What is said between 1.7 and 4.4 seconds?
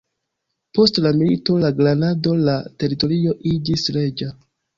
Granado la teritorio iĝis reĝa.